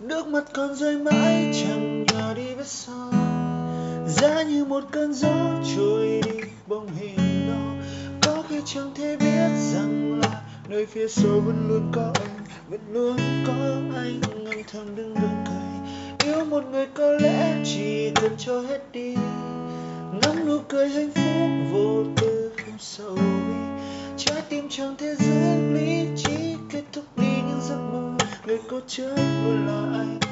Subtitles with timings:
[0.00, 3.12] nước mắt còn rơi mãi chẳng nhòa đi vết son.
[4.08, 7.74] Giá như một cơn gió trôi đi bóng hình đó
[8.22, 12.80] có khi chẳng thể biết rằng là nơi phía sau vẫn luôn có anh, vẫn
[12.92, 13.16] luôn
[13.46, 13.52] có
[13.96, 14.20] anh.
[14.44, 19.14] Âm thầm đứng đứng cười yêu một người có lẽ chỉ cần cho hết đi.
[20.22, 23.54] Ngắm nụ cười hạnh phúc vô tư không sầu bi
[24.16, 25.33] trái tim chẳng thể giữ
[28.46, 29.14] người có chết
[29.44, 30.23] luôn là anh